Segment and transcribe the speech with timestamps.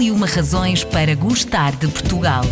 [0.00, 2.42] Mil e uma razões para gostar de Portugal.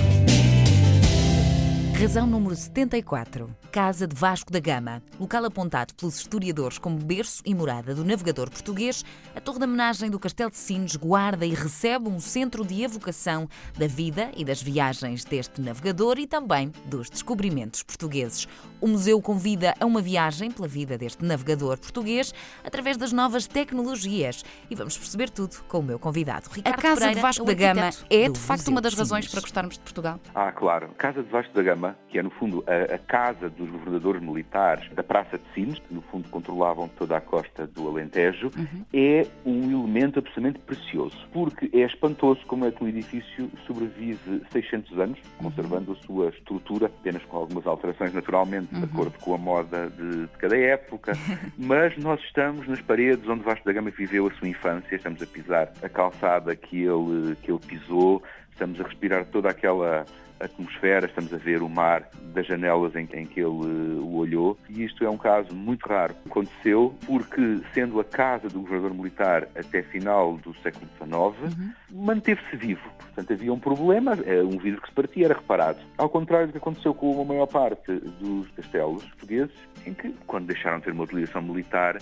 [2.01, 3.51] Razão número 74.
[3.73, 5.03] Casa de Vasco da Gama.
[5.19, 9.05] Local apontado pelos historiadores como berço e morada do navegador português,
[9.35, 13.49] a Torre da Homenagem do Castelo de Sines guarda e recebe um centro de evocação
[13.77, 18.47] da vida e das viagens deste navegador e também dos descobrimentos portugueses.
[18.81, 22.33] O museu convida a uma viagem pela vida deste navegador português
[22.65, 24.45] através das novas tecnologias.
[24.71, 27.55] E vamos perceber tudo com o meu convidado, Ricardo A Casa Pereira, de Vasco da
[27.55, 29.33] Gama é, do de facto, uma das razões Sines.
[29.33, 30.21] para gostarmos de Portugal.
[30.35, 30.91] Ah, claro.
[30.97, 34.89] Casa de Vasco da Gama, que é no fundo a, a casa dos governadores militares
[34.95, 38.51] da Praça de Sines, que no fundo controlavam toda a costa do Alentejo,
[38.93, 44.99] é um elemento absolutamente precioso, porque é espantoso como é que um edifício sobrevive 600
[44.99, 49.91] anos, conservando a sua estrutura, apenas com algumas alterações naturalmente, de acordo com a moda
[49.91, 51.13] de, de cada época,
[51.57, 55.27] mas nós estamos nas paredes onde Vasco da Gama viveu a sua infância, estamos a
[55.27, 60.05] pisar a calçada que ele, que ele pisou, estamos a respirar toda aquela
[60.41, 64.59] atmosfera, estamos a ver o mar das janelas em, em que ele eh, o olhou
[64.69, 66.15] e isto é um caso muito raro.
[66.27, 72.89] Aconteceu porque, sendo a casa do governador militar até final do século XIX, manteve-se vivo.
[72.99, 75.79] Portanto, havia um problema, eh, um vidro que se partia era reparado.
[75.97, 79.55] Ao contrário do que aconteceu com a maior parte dos castelos portugueses,
[79.87, 81.99] em que, quando deixaram de ter uma utilização militar,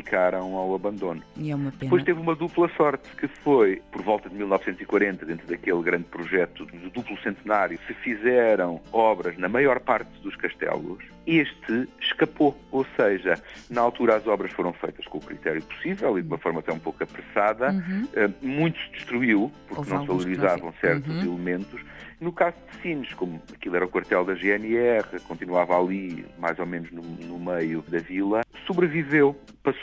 [0.00, 1.22] ficaram ao abandono.
[1.38, 1.80] E é uma pena.
[1.84, 6.66] Depois teve uma dupla sorte, que foi, por volta de 1940, dentro daquele grande projeto
[6.66, 12.54] do duplo centenário, se fizeram obras na maior parte dos castelos, este escapou.
[12.70, 16.36] Ou seja, na altura as obras foram feitas com o critério possível e de uma
[16.38, 17.74] forma até um pouco apressada.
[18.14, 21.22] Eh, Muito se destruiu, porque Houve não se valorizavam certos Uhum.
[21.22, 21.80] elementos.
[22.20, 26.64] No caso de Sines, como aquilo era o quartel da GNR, continuava ali, mais ou
[26.66, 29.76] menos no, no meio da vila, sobreviveu, passou.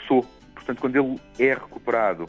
[0.54, 2.26] Portanto, quando ele é recuperado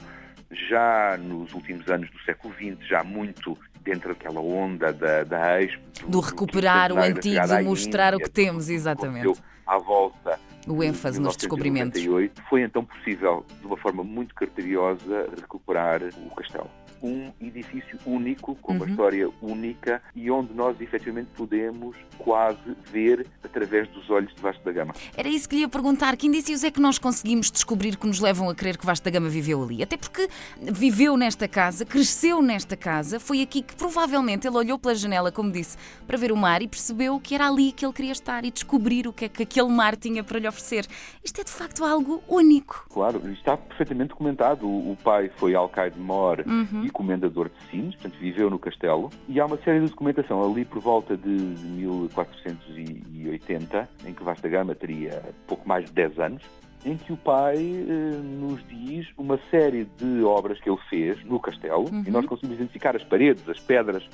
[0.52, 5.82] já nos últimos anos do século XX, já muito dentro daquela onda da, da Expo.
[6.08, 9.26] Do recuperar o centenário da antigo, do mostrar o Índia, que temos, o que exatamente.
[9.26, 12.02] aconteceu À volta O ênfase nos descobrimentos.
[12.02, 16.70] 1998, foi então possível, de uma forma muito criteriosa, recuperar o castelo.
[17.02, 18.90] Um edifício único, com uma Uhum.
[18.92, 22.58] história única e onde nós efetivamente podemos quase
[22.92, 24.94] ver através dos olhos de Vasco da Gama.
[25.16, 26.16] Era isso que lhe ia perguntar.
[26.18, 29.12] Que indícios é que nós conseguimos descobrir que nos levam a crer que Vasco da
[29.12, 29.84] Gama viveu ali?
[29.84, 30.28] Até porque
[30.62, 35.52] viveu nesta casa, cresceu nesta casa, foi aqui que provavelmente ele olhou pela janela, como
[35.52, 38.52] disse, para ver o mar e percebeu que era ali que ele queria estar e
[38.52, 40.86] descobrir o que é que aquele mar tinha para lhe oferecer.
[41.24, 42.86] Isto é de facto algo único.
[42.90, 44.68] Claro, está perfeitamente documentado.
[44.68, 46.85] O pai foi alcaide mor Uhum.
[46.86, 49.10] E comendador de Sines, portanto viveu no castelo.
[49.28, 54.76] E há uma série de documentação ali por volta de 1480, em que Vasta Gama
[54.76, 56.44] teria pouco mais de 10 anos,
[56.86, 61.40] em que o pai eh, nos diz uma série de obras que ele fez no
[61.40, 64.08] castelo, e nós conseguimos identificar as paredes, as pedras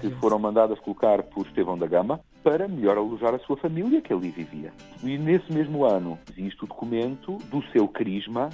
[0.00, 4.12] que foram mandadas colocar por Estevão da Gama para melhor alojar a sua família que
[4.12, 4.72] ali vivia.
[5.02, 8.50] E nesse mesmo ano existe o documento do seu crisma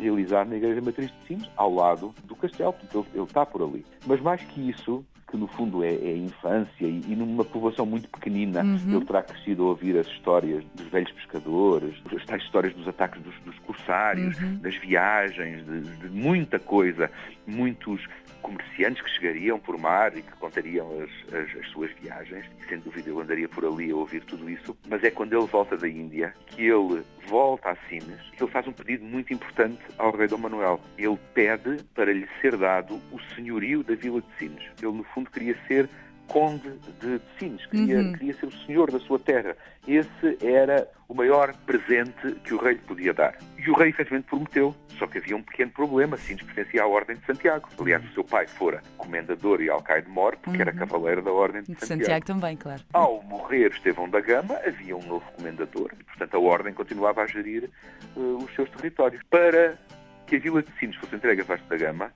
[0.00, 3.62] realizado na Igreja Matriz de Sines, ao lado do castelo, portanto ele, ele está por
[3.62, 3.84] ali.
[4.06, 8.08] Mas mais que isso, que no fundo é, é infância e, e numa povoação muito
[8.08, 8.62] pequenina,
[8.96, 13.20] ele terá crescido a ouvir as histórias dos velhos pescadores, as tais histórias dos ataques
[13.22, 17.10] dos, dos corsários, das viagens, de, de muita coisa,
[17.46, 18.06] muitos
[18.42, 22.44] comerciantes que chegariam por mar e que contariam as, as- as suas viagens.
[22.62, 24.76] E, sem dúvida eu andaria por ali a ouvir tudo isso.
[24.88, 28.68] Mas é quando ele volta da Índia que ele volta a Sines que ele faz
[28.68, 30.80] um pedido muito importante ao rei Dom Manuel.
[30.96, 34.62] Ele pede para lhe ser dado o senhorio da vila de Sines.
[34.80, 35.88] Ele, no fundo, queria ser
[36.28, 36.68] conde
[37.00, 38.12] de Sines, queria, Uhum.
[38.14, 39.56] queria ser o senhor da sua terra.
[39.86, 43.36] Esse era o maior presente que o rei lhe podia dar.
[43.56, 47.14] E o rei efetivamente prometeu, só que havia um pequeno problema, Sines pertencia à Ordem
[47.16, 47.68] de Santiago.
[47.80, 51.86] Aliás, o seu pai fora comendador e alcaide-mor, porque era cavaleiro da Ordem de, De
[51.86, 52.82] Santiago também, claro.
[52.92, 57.26] ao morrer Estevão da Gama, havia um novo comendador e, portanto, a Ordem continuava a
[57.28, 57.70] gerir
[58.16, 59.22] eh, os seus territórios.
[59.30, 59.78] Para
[60.26, 62.10] que a Vila de Sines fosse entregue a Vasco da Gama,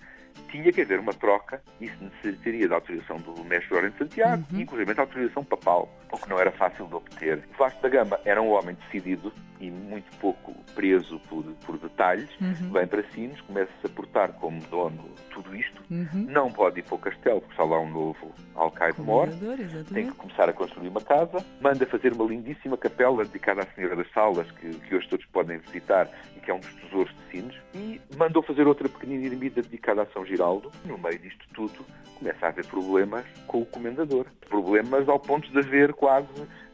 [0.51, 4.63] tinha que haver uma troca, isso necessitaria da autorização do mestre Ordem de Santiago, e,
[4.63, 7.43] inclusive da autorização papal, o que não era fácil de obter.
[7.59, 12.31] Vasco da Gama era um homem decidido e muito pouco preso por, por detalhes,
[12.73, 15.83] vem para Sines, começa-se a portar como dono tudo isto,
[16.15, 20.15] não pode ir para o castelo, porque está lá um novo alcaide-mor, Comendador, tem que
[20.15, 24.51] começar a construir uma casa, manda fazer uma lindíssima capela dedicada à Senhora das Salas,
[24.53, 28.01] que, que hoje todos podem visitar e que é um dos tesouros de Sines, e
[28.17, 30.71] mandou fazer outra pequenina ermida dedicada a São Giraldo.
[30.85, 31.85] No meio disto tudo,
[32.19, 34.27] começa a haver problemas com o comendador.
[34.49, 36.29] Problemas ao ponto de haver quase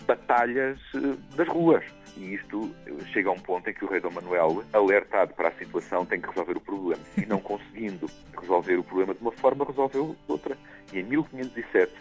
[0.07, 1.85] batalhas eh, das ruas.
[2.17, 2.75] E isto
[3.13, 6.21] chega a um ponto em que o rei Dom Manuel, alertado para a situação, tem
[6.21, 7.03] que resolver o problema.
[7.17, 8.09] E não conseguindo
[8.41, 10.57] resolver o problema de uma forma, resolveu outra.
[10.93, 11.93] E em 1507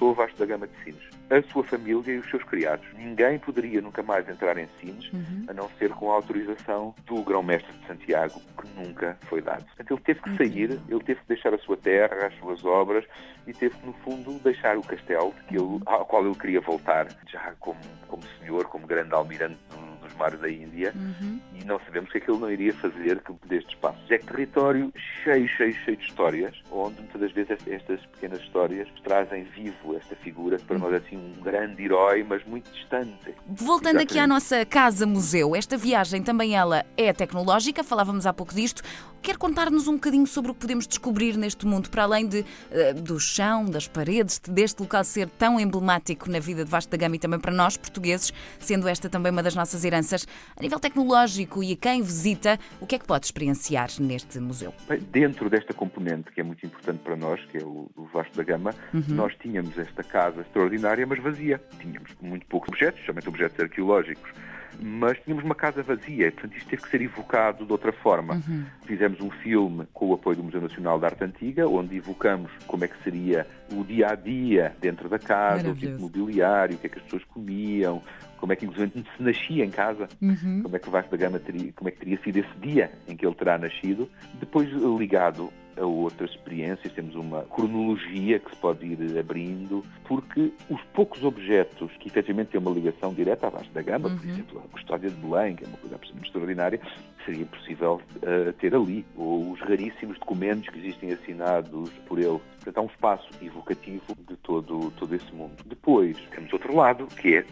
[0.00, 1.10] expulsou Vasco da Gama de Sines.
[1.28, 2.84] A sua família e os seus criados.
[2.94, 5.44] Ninguém poderia nunca mais entrar em Sines, uhum.
[5.46, 9.64] a não ser com a autorização do grão-mestre de Santiago, que nunca foi dado.
[9.64, 13.04] Portanto, ele teve que sair, ele teve que deixar a sua terra, as suas obras,
[13.46, 17.06] e teve que, no fundo, deixar o castelo que ele, ao qual ele queria voltar,
[17.28, 19.79] já como, como senhor, como grande almirante dos
[20.20, 21.40] mares da Índia, uhum.
[21.54, 23.98] e não sabemos o que é que ele não iria fazer deste espaço.
[24.10, 24.92] É território
[25.24, 30.14] cheio, cheio, cheio de histórias, onde muitas das vezes estas pequenas histórias trazem vivo esta
[30.16, 33.34] figura, que para nós é assim um grande herói, mas muito distante.
[33.46, 34.02] Voltando Exatamente.
[34.02, 38.82] aqui à nossa casa-museu, esta viagem também ela é tecnológica, falávamos há pouco disto.
[39.22, 42.94] Quer contar-nos um bocadinho sobre o que podemos descobrir neste mundo, para além de, uh,
[43.02, 47.16] do chão, das paredes, deste local ser tão emblemático na vida de Vasco da Gama
[47.16, 50.09] e também para nós, portugueses, sendo esta também uma das nossas heranças.
[50.16, 54.72] A nível tecnológico e a quem visita, o que é que pode experienciar neste museu?
[54.88, 58.36] Bem, dentro desta componente que é muito importante para nós, que é o, o Vasco
[58.36, 59.02] da Gama, uhum.
[59.08, 61.60] nós tínhamos esta casa extraordinária, mas vazia.
[61.78, 64.30] Tínhamos muito poucos objetos, somente objetos arqueológicos
[64.78, 68.34] mas tínhamos uma casa vazia, portanto isto teve que ser evocado de outra forma.
[68.34, 68.64] Uhum.
[68.86, 72.84] Fizemos um filme com o apoio do Museu Nacional de Arte Antiga, onde evocamos como
[72.84, 76.78] é que seria o dia a dia dentro da casa, o tipo de mobiliário, o
[76.78, 78.02] que é que as pessoas comiam,
[78.38, 80.62] como é que inclusive se nascia em casa, uhum.
[80.62, 82.90] como é que o Vasco da Gama teria, como é que teria sido esse dia
[83.06, 84.08] em que ele terá nascido,
[84.40, 84.68] depois
[84.98, 91.24] ligado a outras experiências, temos uma cronologia que se pode ir abrindo, porque os poucos
[91.24, 94.18] objetos que efetivamente têm uma ligação direta à Vasco da Gama, uhum.
[94.18, 96.80] por exemplo, a custódia de Belém, que é uma coisa absolutamente extraordinária,
[97.24, 102.40] seria possível uh, ter ali, os raríssimos documentos que existem assinados por ele.
[102.56, 105.54] Portanto, há um espaço evocativo de todo, todo esse mundo.
[105.64, 107.44] Depois, temos outro lado, que é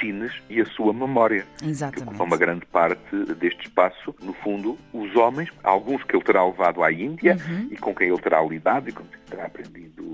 [0.00, 1.46] Sines e a sua memória.
[1.62, 2.02] Exatamente.
[2.02, 4.14] Que ocupa uma grande parte deste espaço.
[4.20, 7.68] No fundo, os homens, alguns que ele terá levado à Índia uhum.
[7.70, 10.05] e com quem ele terá lidado e com quem terá aprendido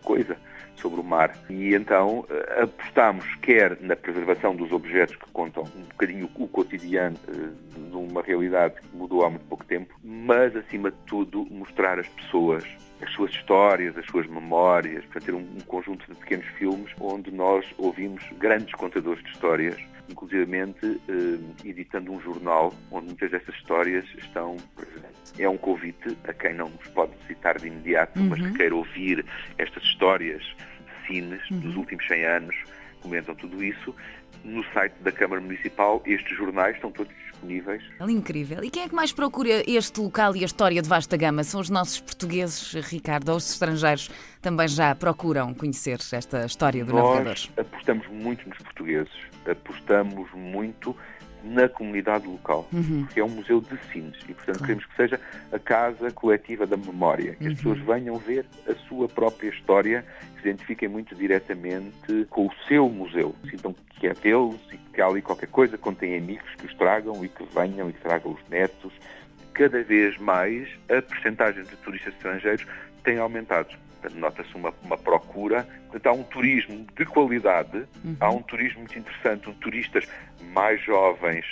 [0.00, 0.36] coisa
[0.76, 1.36] sobre o mar.
[1.48, 7.16] E então eh, apostamos quer na preservação dos objetos que contam um bocadinho o cotidiano
[7.28, 11.98] de eh, uma realidade que mudou há muito pouco tempo, mas acima de tudo mostrar
[11.98, 12.64] as pessoas
[13.02, 17.30] as suas histórias, as suas memórias, para ter um, um, conjunto de pequenos filmes onde
[17.30, 19.76] nós ouvimos grandes contadores de histórias,
[20.08, 25.32] inclusivamente eh, editando um jornal onde muitas dessas histórias estão presentes.
[25.38, 28.28] É um convite a quem não nos pode visitar de imediato, uhum.
[28.28, 29.24] mas que queira ouvir
[29.56, 30.44] estas histórias
[31.06, 31.60] cines uhum.
[31.60, 32.56] dos últimos 100 anos,
[33.00, 33.94] comentam tudo isso.
[34.44, 37.82] No site da Câmara Municipal, estes jornais estão todos disponíveis.
[37.98, 38.62] É incrível.
[38.62, 41.42] E quem é que mais procura este local e a história de vasta gama?
[41.42, 44.10] São os nossos portugueses, Ricardo, ou os estrangeiros
[44.40, 47.48] também já procuram conhecer esta história do Nós navegador?
[47.56, 49.12] apostamos muito nos portugueses,
[49.50, 50.96] apostamos muito
[51.44, 53.04] na comunidade local, uhum.
[53.04, 54.60] porque é um museu de Sines e, portanto, claro.
[54.60, 55.20] queremos que seja
[55.52, 57.50] a casa coletiva da memória, que uhum.
[57.50, 60.04] as pessoas venham ver a sua própria história,
[60.36, 65.00] que se identifiquem muito diretamente com o seu museu, sintam que é deles e que
[65.00, 68.32] há ali qualquer coisa, têm amigos que os tragam e que venham e que tragam
[68.32, 68.92] os netos.
[69.52, 72.66] Cada vez mais a percentagem de turistas estrangeiros
[73.04, 73.76] tem aumentado
[74.14, 75.66] nota-se uma, uma, procura.
[75.90, 78.16] Portanto, há um turismo de qualidade, uhum.
[78.20, 80.04] há um turismo muito interessante, um turistas
[80.52, 81.44] mais jovens,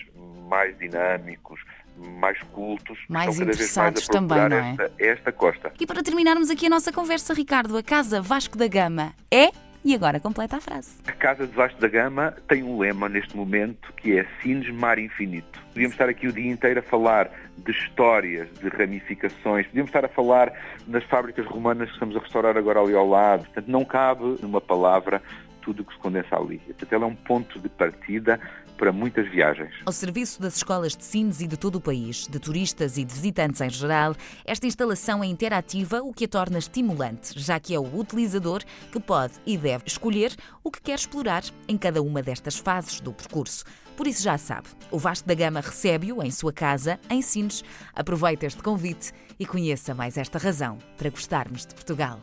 [0.49, 1.61] mais dinâmicos,
[1.97, 4.71] mais cultos, mais interessados mais também, não é?
[4.71, 5.73] Esta, esta costa.
[5.79, 9.51] E para terminarmos aqui a nossa conversa, Ricardo, a Casa Vasco da Gama é
[9.89, 10.99] e agora completa a frase.
[11.07, 14.99] A Casa de Vasco da Gama tem um lema neste momento que é Sines Mar
[14.99, 15.59] Infinito.
[15.73, 20.09] Podíamos estar aqui o dia inteiro a falar de histórias, de ramificações, podíamos estar a
[20.09, 20.53] falar
[20.87, 23.45] nas fábricas romanas que estamos a restaurar agora ali ao lado.
[23.45, 25.23] Portanto, não cabe numa palavra
[25.69, 26.59] tudo o que se condensa ali.
[26.61, 28.41] Portanto, ela é um ponto de partida
[28.79, 29.75] para muitas viagens.
[29.85, 33.13] Ao serviço das escolas de Sines e de todo o país, de turistas e de
[33.13, 34.15] visitantes em geral,
[34.47, 38.99] esta instalação é interativa, o que a torna estimulante, já que é o utilizador que
[38.99, 40.35] pode e deve escolher
[40.65, 43.65] o que quer explorar em cada uma destas fases do percurso.
[43.95, 47.63] Por isso já sabe, o Vasco da Gama recebe-o em sua casa, em Sines.
[47.95, 52.21] Aproveite este convite e conheça mais esta razão para gostarmos de Portugal.